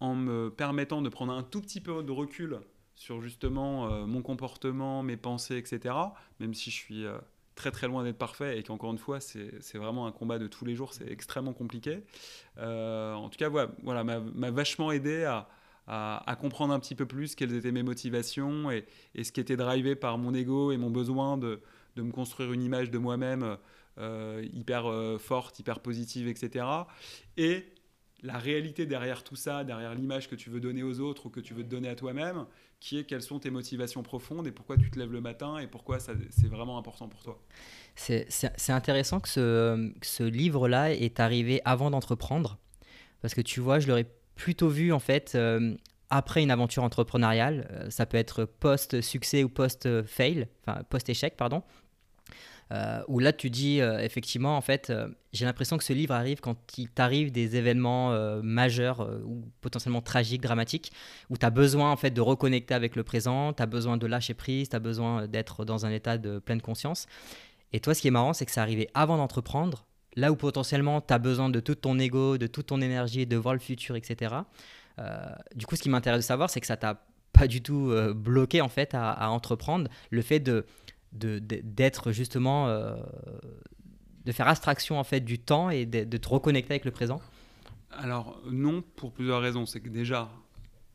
[0.00, 2.60] en me permettant de prendre un tout petit peu de recul
[3.02, 5.94] sur justement euh, mon comportement, mes pensées, etc.
[6.38, 7.18] Même si je suis euh,
[7.56, 10.64] très très loin d'être parfait et qu'encore une fois, c'est vraiment un combat de tous
[10.64, 12.04] les jours, c'est extrêmement compliqué.
[12.58, 15.48] Euh, en tout cas, voilà, m'a vachement aidé à,
[15.88, 18.86] à, comprendre un petit peu plus quelles étaient mes motivations et,
[19.16, 21.60] et, ce qui était drivé par mon ego et mon besoin de,
[21.96, 23.58] de me construire une image de moi-même
[24.54, 24.84] hyper
[25.18, 26.64] forte, hyper positive, etc.
[27.36, 27.66] Et
[28.22, 31.40] la réalité derrière tout ça, derrière l'image que tu veux donner aux autres ou que
[31.40, 32.46] tu veux te donner à toi-même,
[32.82, 35.68] qui est quelles sont tes motivations profondes et pourquoi tu te lèves le matin et
[35.68, 37.40] pourquoi c'est vraiment important pour toi.
[37.94, 42.58] C'est intéressant que ce, ce livre-là est arrivé avant d'entreprendre,
[43.20, 45.76] parce que tu vois, je l'aurais plutôt vu en fait euh,
[46.10, 47.68] après une aventure entrepreneuriale.
[47.70, 51.62] Euh, ça peut être post-succès ou post-fail, enfin post-échec, pardon.
[52.70, 56.14] Euh, où là tu dis euh, effectivement en fait euh, j'ai l'impression que ce livre
[56.14, 58.10] arrive quand il t'arrive des événements
[58.42, 60.92] majeurs ou potentiellement tragiques, dramatiques,
[61.28, 64.06] où tu as besoin en fait de reconnecter avec le présent, tu as besoin de
[64.06, 67.06] lâcher prise, tu as besoin d'être dans un état de pleine conscience.
[67.72, 71.00] Et toi ce qui est marrant c'est que ça arrivé avant d'entreprendre, là où potentiellement
[71.00, 73.96] tu as besoin de tout ton ego, de toute ton énergie, de voir le futur,
[73.96, 74.34] etc.
[75.54, 78.60] du coup ce qui m'intéresse de savoir c'est que ça t'a pas du tout bloqué
[78.60, 80.66] en fait à entreprendre, le fait de
[81.12, 82.96] d'être justement euh,
[84.24, 87.20] de faire abstraction en fait du temps et de, te reconnecter avec le présent
[87.90, 89.66] Alors non, pour plusieurs raisons.
[89.66, 90.30] C'est que déjà,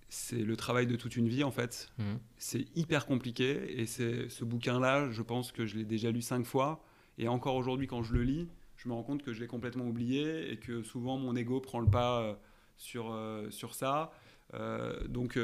[0.09, 1.91] c'est le travail de toute une vie en fait.
[1.97, 2.03] Mmh.
[2.37, 6.45] C'est hyper compliqué et c'est ce bouquin-là, je pense que je l'ai déjà lu cinq
[6.45, 6.83] fois
[7.17, 9.85] et encore aujourd'hui quand je le lis, je me rends compte que je l'ai complètement
[9.85, 12.33] oublié et que souvent mon ego prend le pas euh,
[12.77, 14.11] sur, euh, sur ça.
[15.09, 15.37] donc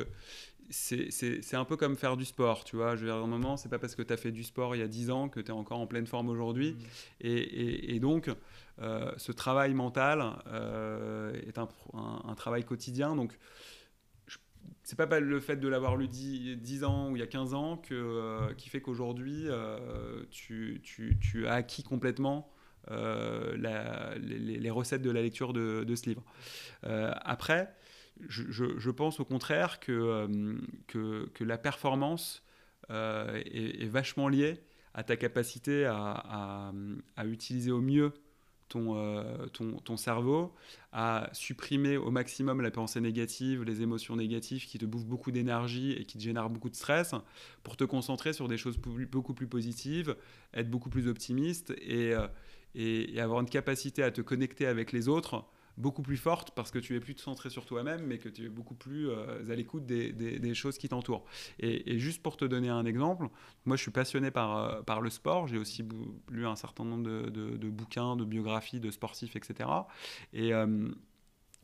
[0.73, 2.95] c'est un peu comme faire du sport, tu vois.
[2.95, 4.75] Je veux dire, à un moment, c'est pas parce que tu as fait du sport
[4.75, 6.71] il y a 10 ans que tu es encore en pleine forme aujourd'hui.
[6.71, 6.86] Mmh.
[7.21, 8.29] Et, et, donc,
[8.81, 13.15] euh, ce travail mental euh, est un, un, travail quotidien.
[13.15, 13.38] Donc,
[14.83, 17.53] c'est pas le fait de l'avoir lu 10, 10, ans ou il y a 15
[17.53, 19.47] ans que, euh, qui fait qu'aujourd'hui,
[20.31, 22.49] tu, tu, tu, as acquis complètement
[22.89, 26.23] la, les, les, recettes de la lecture de, de ce livre.
[26.81, 27.73] après,
[28.28, 32.43] je, pense au contraire que, euh, que, la performance
[32.89, 34.62] euh, est, vachement liée
[34.93, 36.71] à ta capacité à,
[37.26, 38.13] utiliser au mieux
[38.69, 40.54] ton, euh, ton, ton, cerveau,
[40.91, 45.91] à supprimer au maximum la pensée négative, les émotions négatives qui te bouffent beaucoup d'énergie
[45.91, 47.13] et qui te génèrent beaucoup de stress,
[47.63, 50.15] pour te concentrer sur des choses beaucoup plus positives,
[50.54, 52.13] être beaucoup plus optimiste et,
[52.76, 55.45] et avoir une capacité à te connecter avec les autres
[55.77, 58.49] beaucoup plus forte parce que tu es plus centré sur toi-même, mais que tu es
[58.49, 61.25] beaucoup plus euh, à l'écoute des, choses qui t'entourent.
[61.59, 63.27] Et, juste pour te donner un exemple,
[63.65, 65.83] moi je suis passionné par, euh, le sport, j'ai aussi
[66.29, 69.69] lu un certain nombre de, bouquins, de biographies de sportifs, etc.
[70.33, 70.91] Et euh,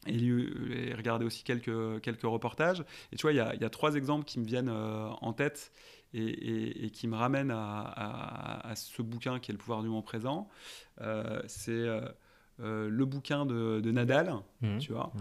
[0.08, 2.84] et, regarder aussi quelques, reportages.
[3.12, 5.72] Et tu vois, il y a, trois exemples qui me viennent en tête
[6.13, 10.48] et, qui me ramènent à, à, ce bouquin qui est Le pouvoir du moment présent.
[11.48, 11.86] c'est
[12.60, 14.80] le bouquin de, Nadal, Mhm.
[14.80, 15.12] tu vois,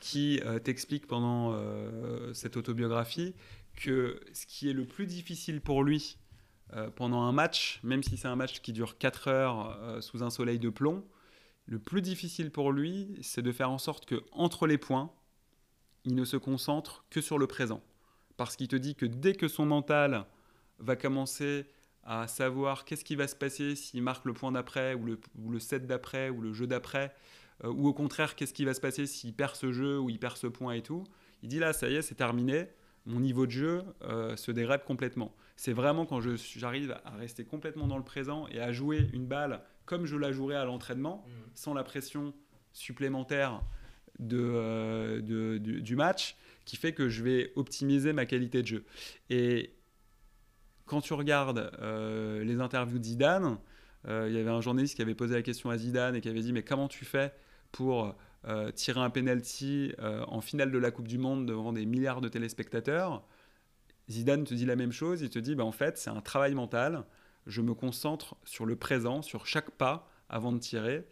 [0.00, 3.34] qui euh, t'explique pendant euh, cette autobiographie
[3.76, 6.18] que ce qui est le plus difficile pour lui
[6.74, 10.22] euh, pendant un match, même si c'est un match qui dure 4 heures euh, sous
[10.22, 11.04] un soleil de plomb,
[11.66, 15.10] le plus difficile pour lui, c'est de faire en sorte que entre les points,
[16.04, 17.82] il ne se concentre que sur le présent.
[18.36, 20.24] Parce qu'il te dit que dès que son mental
[20.78, 21.66] va commencer
[22.04, 25.50] à savoir qu'est-ce qui va se passer s'il marque le point d'après, ou le, ou
[25.50, 27.12] le set d'après, ou le jeu d'après,
[27.64, 30.18] euh, ou au contraire, qu'est-ce qui va se passer s'il perd ce jeu ou il
[30.18, 31.04] perd ce point et tout.
[31.42, 32.66] Il dit là, ça y est, c'est terminé.
[33.06, 35.34] Mon niveau de jeu euh, se dégrade complètement.
[35.56, 39.62] C'est vraiment quand j'arrive à rester complètement dans le présent et à jouer une balle
[39.86, 42.34] comme je la jouerais à l'entraînement, sans la pression
[42.74, 43.62] supplémentaire
[44.18, 48.66] de, euh, de- du, du match, qui fait que je vais optimiser ma qualité de
[48.66, 48.84] jeu.
[49.30, 49.72] Et
[50.88, 53.58] quand tu regardes euh, les interviews de Zidane,
[54.08, 56.28] euh, il y avait un journaliste qui avait posé la question à Zidane et qui
[56.28, 57.32] avait dit mais comment tu fais
[57.70, 62.20] pour euh, tirer un penalty en finale de la Coupe du Monde devant des milliards
[62.20, 63.22] de téléspectateurs?
[64.10, 66.54] Zidane te dit la même chose, il te dit bah, en fait c'est un travail
[66.54, 67.04] mental,
[67.46, 71.04] je me concentre sur le présent, sur chaque pas avant de tirer,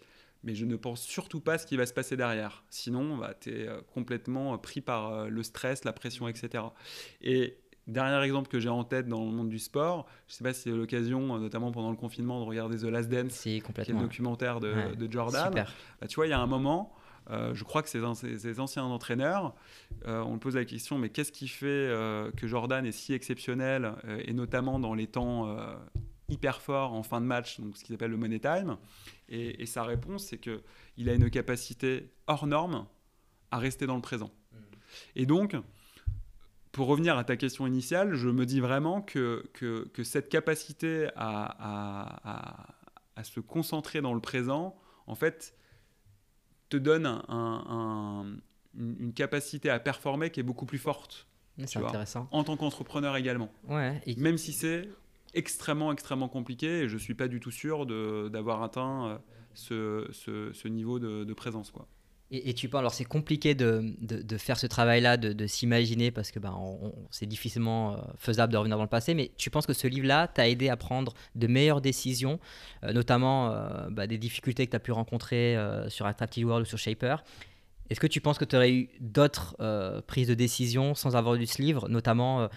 [0.42, 2.64] mais je ne pense surtout pas à ce qui va se passer derrière.
[2.70, 6.64] Sinon, bah, tu es complètement pris par le stress, la pression, etc.
[7.20, 10.52] Et dernier exemple que j'ai en tête dans le monde du sport, je sais pas
[10.52, 13.80] si c'est l'occasion, euh, notamment pendant le confinement, de regarder The Last Dance, Si, qui
[13.80, 14.96] est le documentaire de, Ouais.
[14.96, 15.46] de Jordan.
[15.46, 15.72] Super.
[16.00, 16.92] Bah, tu vois, il y a un moment,
[17.30, 19.54] euh, je crois que ces, ces- ces anciens entraîneurs,
[20.06, 23.12] euh, on me pose la question, mais qu'est-ce qui fait euh, que Jordan est si
[23.14, 25.74] exceptionnel, euh, et notamment dans les temps euh,
[26.28, 28.76] hyper forts en fin de match, donc ce qu'ils appellent le money time?
[29.28, 30.62] Et, et sa réponse, c'est que
[30.96, 32.86] il a une capacité hors norme
[33.52, 34.30] à rester dans le présent.
[35.14, 35.54] Et donc,
[36.76, 41.08] pour revenir à ta question initiale, je me dis vraiment que, que, que cette capacité
[41.16, 42.66] à,
[43.16, 45.54] à- se concentrer dans le présent, en fait,
[46.68, 48.36] te donne un- un-
[48.78, 51.26] une, capacité à performer qui est beaucoup plus forte,
[51.64, 51.88] C'est vois.
[51.88, 52.28] intéressant.
[52.30, 53.50] en tant qu'entrepreneur également.
[53.68, 54.02] Ouais.
[54.04, 54.86] Et, Même si c'est
[55.32, 59.18] extrêmement, extrêmement compliqué, et je ne suis pas du tout sûr d'avoir atteint euh,
[59.54, 61.70] ce, ce- ce niveau de, de présence.
[61.70, 61.88] Quoi.
[62.32, 66.32] Et, tu penses, alors c'est compliqué de, de, faire ce travail-là, de, de s'imaginer, parce
[66.32, 66.58] que ben,
[67.10, 70.26] c'est difficilement euh, faisable de revenir dans le passé, mais tu penses que ce livre-là
[70.26, 72.40] t'a aidé à prendre de meilleures décisions,
[72.82, 75.56] euh, notamment euh, bah, des difficultés que tu as pu rencontrer
[75.88, 77.22] sur Attractive World ou sur Shaper.
[77.90, 79.56] Est-ce que tu penses que tu aurais eu d'autres
[80.08, 82.48] prises de décision sans avoir lu ce livre, notamment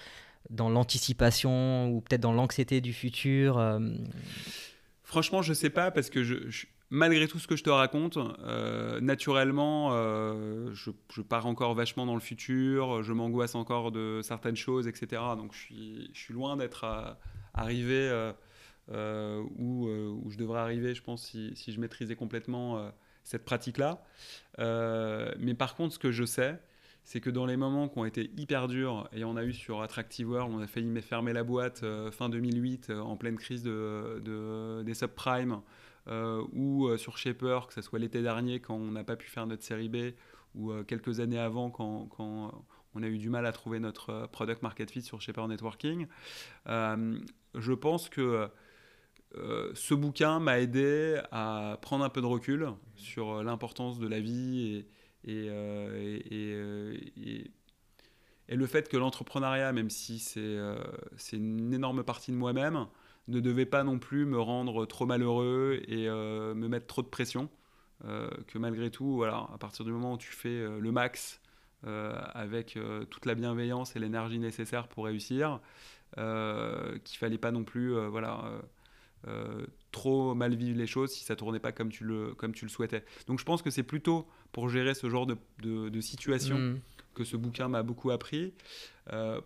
[0.50, 3.62] dans l'anticipation ou peut-être dans l'anxiété du futur
[5.04, 9.00] Franchement, je sais pas, parce que je- malgré tout ce que je te raconte, euh,
[9.00, 14.88] naturellement, euh, je, pars encore vachement dans le futur, je m'angoisse encore de certaines choses,
[14.88, 15.22] etc.
[15.38, 17.20] Donc je suis, loin d'être à-
[17.54, 18.32] arrivé euh,
[18.92, 22.90] euh, où, euh, je devrais arriver, je pense, si, je maîtrisais complètement euh,
[23.24, 24.04] cette pratique-là.
[24.60, 26.60] Euh, mais par contre, ce que je sais,
[27.04, 29.82] c'est que dans les moments qui ont été hyper durs, et on a eu sur
[29.82, 33.38] Attractive World, on a failli me fermer la boîte euh, fin 2008, euh, en pleine
[33.38, 35.56] crise de, de- des subprimes, euh,
[36.54, 39.46] ou euh, sur Shaper, que ce soit l'été dernier quand on n'a pas pu faire
[39.48, 40.14] notre série B,
[40.56, 42.58] ou euh, quelques années avant quand, euh,
[42.96, 46.08] on a eu du mal à trouver notre euh, product market fit sur Shaper Networking.
[46.68, 47.20] Euh,
[47.56, 48.50] je pense que
[49.36, 54.08] euh, ce bouquin m'a aidé à prendre un peu de recul sur euh, l'importance de
[54.08, 54.86] la vie
[55.24, 56.98] et, euh, euh,
[58.48, 60.82] le fait que l'entrepreneuriat, même si euh,
[61.18, 62.88] c'est une énorme partie de moi-même,
[63.30, 67.08] ne devait pas non plus me rendre trop malheureux et euh, me mettre trop de
[67.08, 67.50] pression.
[68.06, 71.42] Euh, que malgré tout, voilà, à partir du moment où tu fais euh, le max
[71.82, 72.78] avec
[73.10, 75.62] toute la bienveillance et l'énergie nécessaire pour réussir,
[76.18, 78.44] euh, qu'il fallait pas non plus, voilà.
[79.94, 82.70] trop mal vivre les choses si ça tournait pas comme tu le, comme tu le
[82.70, 83.06] souhaitais.
[83.28, 86.80] Donc je pense que c'est plutôt pour gérer ce genre de, de, de situation hmm,
[87.14, 88.54] que ce bouquin m'a beaucoup appris.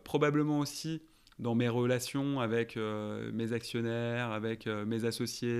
[0.04, 1.04] Probablement aussi
[1.40, 5.54] dans mes relations avec euh, mes actionnaires, avec euh, mes associés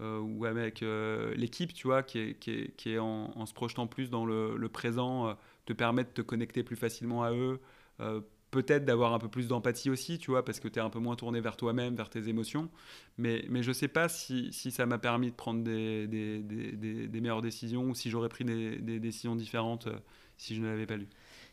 [0.00, 0.82] euh, ou avec
[1.36, 4.26] l'équipe, tu vois, qui est, qui est, qui est en, en se projetant plus dans
[4.26, 7.60] le, le présent, te permet de te connecter plus facilement à eux.
[8.52, 10.98] Peut-être d'avoir un peu plus d'empathie aussi, tu vois, parce que tu es un peu
[10.98, 12.68] moins tourné vers toi-même, vers tes émotions.
[13.16, 17.40] Mais, mais je sais pas si, si ça m'a permis de prendre des, des, meilleures
[17.40, 19.96] décisions ou si j'aurais pris des, décisions différentes euh,
[20.36, 21.08] si je ne l'avais pas lu.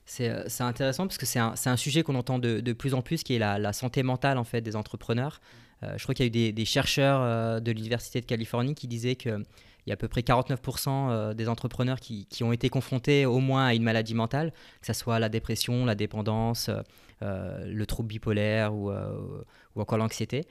[0.06, 2.94] C'est euh, c'est intéressant parce que c'est un, un sujet qu'on entend de, de plus
[2.94, 5.40] en plus, qui est la, santé mentale en fait des entrepreneurs.
[5.84, 9.16] Euh, je crois qu'il y a eu des, chercheurs de l'université de Californie qui disaient
[9.16, 9.46] qu'il
[9.89, 13.39] il y a à peu près 49% des entrepreneurs qui, qui, ont été confrontés au
[13.39, 16.69] moins à une maladie mentale, que ce soit la dépression, la dépendance,
[17.21, 20.45] le trouble bipolaire ou, ou encore l'anxiété.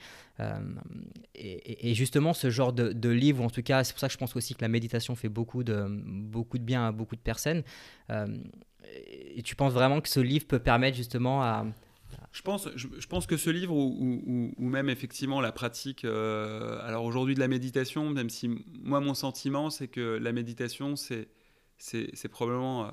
[1.36, 4.34] Et, justement, ce genre de, livre, en tout cas, c'est pour ça que je pense
[4.34, 7.62] aussi que la méditation fait beaucoup de, beaucoup de bien à beaucoup de personnes.
[8.10, 11.64] et tu penses vraiment que ce livre peut permettre justement à,
[12.32, 17.34] je pense, je, pense que ce livre, ou, même effectivement la pratique, euh, alors aujourd'hui
[17.34, 18.50] de la méditation, même si
[18.82, 21.28] moi mon sentiment c'est que la méditation c'est,
[21.78, 22.90] c'est, probablement euh,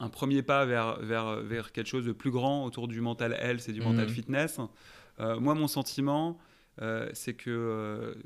[0.00, 3.68] un premier pas vers, vers, vers quelque chose de plus grand autour du mental health
[3.68, 4.10] et du mental mmh.
[4.10, 4.60] fitness.
[5.20, 6.38] Euh, moi mon sentiment
[7.12, 8.16] c'est que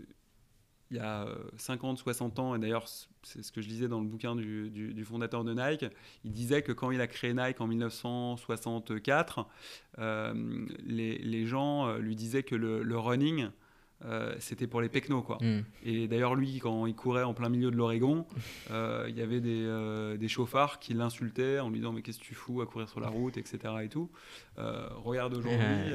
[0.91, 2.87] il y a 50, 60 ans, et d'ailleurs
[3.27, 5.87] c'est ce que je lisais dans le bouquin du, fondateur de Nike,
[6.25, 9.47] il disait que quand il a créé Nike en 1964,
[9.99, 13.49] euh, les, gens euh, lui disaient que le, running,
[14.05, 15.23] euh, c'était pour les pecnos.
[15.23, 15.39] Quoi.
[15.41, 15.63] Hmm.
[15.85, 18.27] Et d'ailleurs, lui, quand il courait en plein milieu de l'Oregon,
[18.71, 22.35] il y avait des, des chauffards qui l'insultaient en lui disant Mais qu'est-ce que tu
[22.35, 23.59] fous à courir sur la route, etc.
[23.83, 24.09] Et tout.
[24.57, 25.95] regarde aujourd'hui.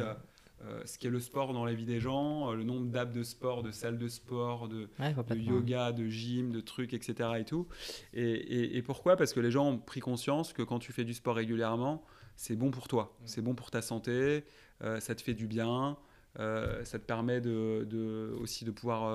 [0.67, 3.13] Euh, ce qui est le sport dans la vie des gens, euh, le nombre d'apps
[3.13, 4.89] de sport, de salles de sport, de,
[5.36, 7.30] yoga, de gym, de trucs, etc.
[7.39, 7.67] Et, tout.
[8.13, 9.15] Et, pourquoi?
[9.15, 12.04] Parce que les gens ont pris conscience que quand tu fais du sport régulièrement,
[12.36, 13.24] c'est bon pour toi, mm.
[13.26, 14.43] c'est bon pour ta santé,
[14.84, 15.97] euh, ça te fait du bien,
[16.38, 19.13] ça te permet de, aussi de pouvoir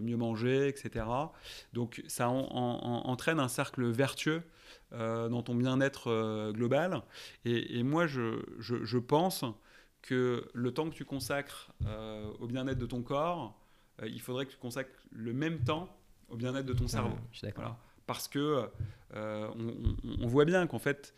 [0.00, 1.06] mieux manger, etc.
[1.72, 4.42] Donc ça entraîne un cercle vertueux
[4.92, 7.00] dans ton bien-être global.
[7.46, 9.42] Et, moi, je, je pense
[10.02, 13.58] que le temps que tu consacres euh, au bien-être de ton corps,
[14.02, 15.88] euh, il faudrait que tu consacres le même temps
[16.28, 17.16] au bien-être de ton cerveau.
[18.06, 18.68] Parce que
[19.14, 19.48] euh,
[20.20, 21.14] on, voit bien qu'en fait,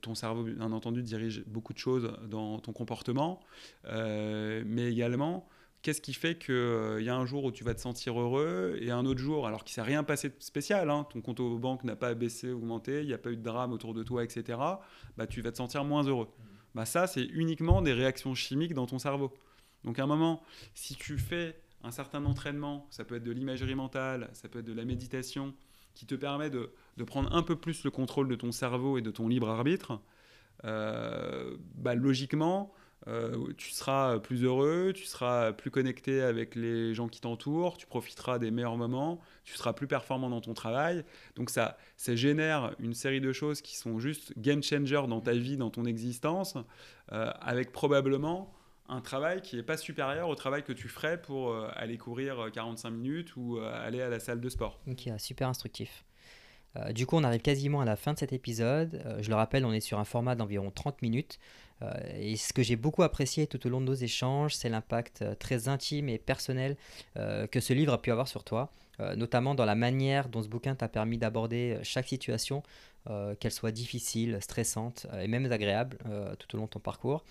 [0.00, 3.40] ton cerveau, bien entendu, dirige beaucoup de choses dans ton comportement,
[3.84, 5.48] mais également,
[5.82, 8.90] qu'est-ce qui fait qu'il y a un jour où tu vas te sentir heureux et
[8.90, 11.58] un autre jour, alors qu'il ne s'est rien passé de spécial, hein, ton compte aux
[11.58, 14.24] banques n'a pas baissé, augmenté, il n'y a pas eu de drame autour de toi,
[14.24, 14.58] etc.,
[15.16, 16.28] bah, tu vas te sentir moins heureux
[16.74, 19.32] bah ça, c'est uniquement des réactions chimiques dans ton cerveau.
[19.84, 20.42] Donc à un moment,
[20.74, 24.66] si tu fais un certain entraînement, ça peut être de l'imagerie mentale, ça peut être
[24.66, 25.54] de la méditation,
[25.94, 26.70] qui te permet de,
[27.06, 30.00] prendre un peu plus le contrôle de ton cerveau et de ton libre arbitre,
[30.64, 32.72] euh, bah logiquement,
[33.08, 37.86] euh, tu seras plus heureux, tu seras plus connecté avec les gens qui t'entourent, tu
[37.86, 41.04] profiteras des meilleurs moments, tu seras plus performant dans ton travail.
[41.34, 45.32] Donc ça, ça génère une série de choses qui sont juste game changer dans ta
[45.32, 46.56] vie, dans ton existence,
[47.10, 48.54] euh, avec probablement
[48.88, 52.50] un travail qui n'est pas supérieur au travail que tu ferais pour euh, aller courir
[52.52, 54.80] 45 minutes ou aller à la salle de sport.
[54.86, 56.04] Ok, super instructif.
[56.90, 59.02] du coup, on arrive quasiment à la fin de cet épisode.
[59.20, 61.38] je le rappelle, on est sur un format d'environ 30 minutes.
[61.82, 65.22] Euh, et ce que j'ai beaucoup apprécié tout au long de nos échanges, c'est l'impact
[65.22, 66.76] euh, très intime et personnel
[67.16, 68.70] euh, que ce livre a pu avoir sur toi,
[69.16, 72.62] notamment dans la manière dont ce bouquin t'a permis d'aborder chaque situation,
[73.40, 75.98] qu'elle soit difficile, stressante et même agréable
[76.38, 77.24] tout au long de ton parcours.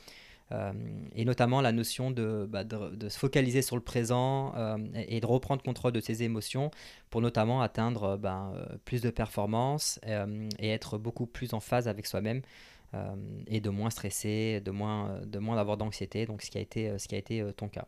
[1.16, 4.54] et notamment la notion de, bah, de, se focaliser sur le présent
[4.96, 6.72] et, de reprendre contrôle de ses émotions
[7.10, 8.52] pour notamment atteindre bah,
[8.84, 9.98] plus de performance
[10.60, 12.42] et être beaucoup plus en phase avec soi-même
[12.94, 13.16] euh,
[13.48, 16.98] et de moins stresser, de moins, de moins d'avoir d'anxiété, donc ce qui a été,
[17.00, 17.88] ce qui a été euh, ton cas.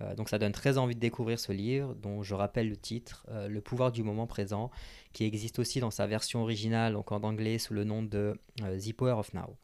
[0.00, 3.26] Euh, donc ça donne très envie de découvrir ce livre, dont je rappelle le titre,
[3.48, 4.70] Le pouvoir du moment présent,
[5.12, 8.92] qui existe aussi dans sa version originale, donc en anglais sous le nom de The
[8.92, 9.56] Power of Now.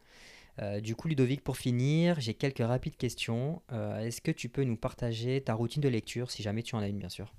[0.81, 3.63] du coup, Ludovic, pour finir, j'ai quelques rapides questions.
[3.73, 6.89] Est-ce que tu peux nous partager ta routine de lecture, si jamais tu en as
[6.89, 7.33] une, bien sûr?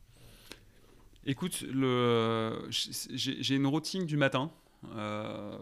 [1.25, 1.65] Écoute,
[2.69, 4.51] j'ai une routine du matin.
[4.95, 5.57] Euh,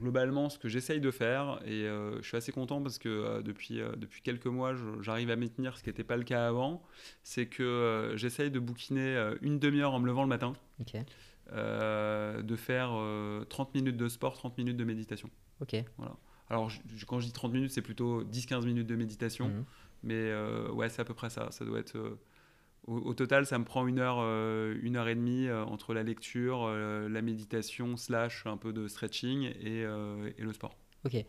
[0.00, 3.42] globalement, ce que j'essaye de faire, et euh, je suis assez content parce que euh,
[3.42, 6.82] depuis, depuis quelques mois, j'arrive à maintenir ce qui n'était pas le cas avant,
[7.22, 10.52] c'est que j'essaye de bouquiner une demi-heure en me levant le matin,
[11.50, 12.90] de faire
[13.48, 15.30] 30 minutes de sport, 30 minutes de méditation.
[15.60, 15.76] Ok.
[15.96, 16.16] Voilà.
[16.48, 16.70] Alors,
[17.08, 19.64] quand je dis 30 minutes, c'est plutôt 10-15 minutes de méditation, mhm.
[20.02, 20.32] mais
[20.72, 21.50] ouais, c'est à peu près ça.
[21.50, 22.18] Ça doit être
[22.86, 26.02] au, total, ça me prend une heure, euh, une heure et demie euh, entre la
[26.02, 30.76] lecture, euh, la méditation, slash un peu de stretching et, le sport.
[31.04, 31.24] Ok.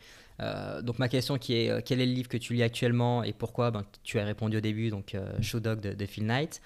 [0.83, 3.69] donc ma question qui est quel est le livre que tu lis actuellement et pourquoi?
[3.69, 6.61] Ben, Tu as répondu au début, donc Show Dog de, Phil Knight.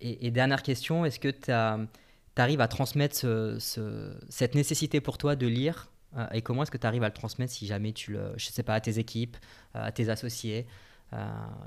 [0.00, 1.50] Et, dernière question, est-ce que tu
[2.36, 5.90] arrives à transmettre ce, cette nécessité pour toi de lire?
[6.32, 8.62] Et comment est-ce que tu arrives à le transmettre si jamais tu le, je sais
[8.62, 9.36] pas, à tes équipes,
[9.74, 10.66] à tes associés?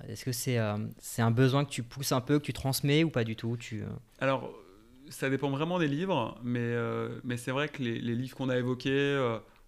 [0.08, 3.04] Est-ce que c'est euh, c'est un besoin que tu pousses un peu, que tu transmets
[3.04, 3.58] ou pas du tout?
[3.58, 3.88] Tu, euh
[4.20, 4.54] Alors,
[5.10, 6.76] ça dépend vraiment des livres, mais,
[7.24, 9.18] mais c'est vrai que les, les livres qu'on a évoqués,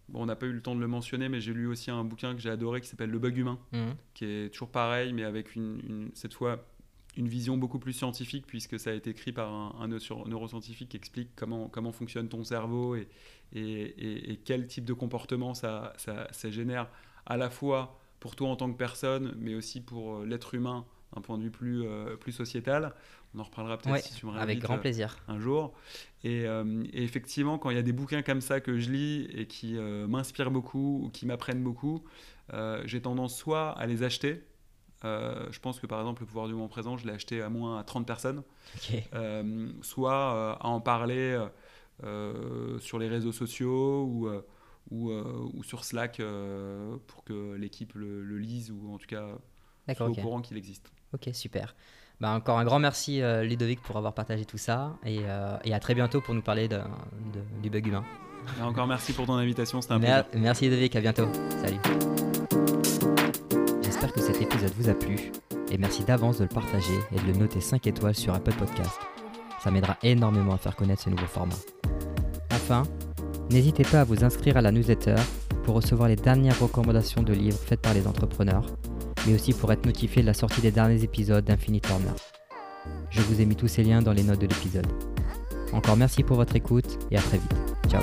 [0.09, 2.03] bon, on n'a pas eu le temps de le mentionner, mais j'ai lu aussi un
[2.03, 3.77] bouquin que j'ai adoré qui s'appelle Le bug humain, mmh.
[4.13, 6.63] qui est toujours pareil, mais avec une, cette fois
[7.17, 11.29] une vision beaucoup plus scientifique, puisque ça a été écrit par un, neuroscientifique qui explique
[11.35, 13.07] comment, comment fonctionne ton cerveau et,
[13.53, 16.89] et, quel type de comportement ça, ça, génère
[17.25, 20.85] à la fois pour toi en tant que personne, mais aussi pour euh, l'être humain
[21.13, 22.95] d'un point de vue plus, euh, plus sociétal.
[23.35, 25.17] On en reparlera peut-être si tu me avec grand plaisir.
[25.27, 25.73] un jour.
[26.23, 29.47] Et, et, effectivement, quand il y a des bouquins comme ça que je lis et
[29.47, 32.03] qui m'inspirent beaucoup ou qui m'apprennent beaucoup,
[32.85, 34.43] j'ai tendance soit à les acheter,
[35.05, 37.49] euh, je pense que par exemple, le pouvoir du moment présent, je l'ai acheté à
[37.49, 38.43] moins à 30 personnes.
[39.13, 41.39] Euh, soit euh, à en parler
[42.79, 44.29] sur les réseaux sociaux ou,
[44.91, 46.21] ou, ou sur Slack
[47.07, 49.27] pour que l'équipe le, lise ou en tout cas
[49.95, 50.91] soit au courant qu'il existe.
[51.13, 51.75] Ok, super.
[52.19, 55.21] Bah, encore un grand merci Ludovic pour avoir partagé tout ça et,
[55.63, 56.79] et à très bientôt pour nous parler de,
[57.61, 58.05] du bug humain.
[58.61, 60.25] encore merci pour ton invitation, c'était un plaisir.
[60.35, 61.27] Merci Ludovic, à bientôt.
[61.49, 61.79] Salut
[64.11, 65.31] que cet épisode vous a plu
[65.71, 68.99] et merci d'avance de le partager et de le noter 5 étoiles sur Apple Podcast.
[69.59, 71.55] Ça m'aidera énormément à faire connaître ce nouveau format.
[72.51, 72.83] Enfin,
[73.53, 75.15] n'hésitez pas à vous inscrire à la newsletter
[75.63, 78.65] pour recevoir les dernières recommandations de livres faites par les entrepreneurs,
[79.25, 82.13] mais aussi pour être notifié de la sortie des derniers épisodes d'Infinite Corner.
[83.11, 84.87] Je vous ai mis tous ces liens dans les notes de l'épisode.
[85.71, 87.55] Encore merci pour votre écoute et à très vite.
[87.89, 88.01] Ciao